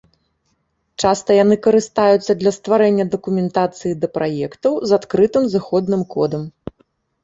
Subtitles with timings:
[1.03, 6.53] Часта яны карыстаюцца для стварэння дакументацыі да праектаў з адкрытым зыходным кодам.